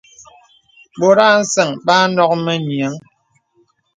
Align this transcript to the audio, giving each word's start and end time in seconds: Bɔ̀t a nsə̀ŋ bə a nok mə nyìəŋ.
Bɔ̀t 0.99 1.17
a 1.27 1.27
nsə̀ŋ 1.39 1.69
bə 1.85 1.93
a 2.03 2.11
nok 2.15 2.33
mə 2.45 2.53
nyìəŋ. 2.67 2.93